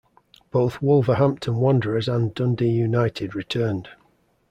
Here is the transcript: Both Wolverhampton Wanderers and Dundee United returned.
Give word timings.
Both 0.49 0.81
Wolverhampton 0.81 1.57
Wanderers 1.57 2.07
and 2.07 2.33
Dundee 2.33 2.71
United 2.71 3.35
returned. 3.35 3.89